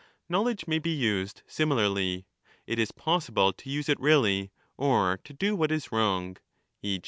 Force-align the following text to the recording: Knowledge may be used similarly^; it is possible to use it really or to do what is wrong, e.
Knowledge 0.27 0.65
may 0.65 0.79
be 0.79 0.89
used 0.89 1.43
similarly^; 1.47 2.25
it 2.65 2.79
is 2.79 2.89
possible 2.91 3.53
to 3.53 3.69
use 3.69 3.87
it 3.87 3.99
really 3.99 4.49
or 4.75 5.19
to 5.23 5.31
do 5.31 5.55
what 5.55 5.71
is 5.71 5.91
wrong, 5.91 6.37
e. 6.81 6.99